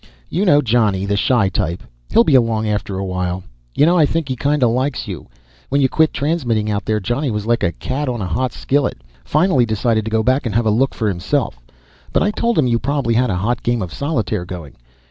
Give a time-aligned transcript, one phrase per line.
[0.29, 1.83] "You know Johnny; the shy type.
[2.11, 3.43] He'll be along after a while.
[3.75, 5.27] You know, I think he kinda likes you;
[5.69, 8.97] when you quit transmitting out there, Johnny was like a cat on a hot skillet.
[9.23, 11.59] Finally decided to go back and have a look for himself,
[12.13, 14.73] but I told him you probably had a hot game of solitaire going.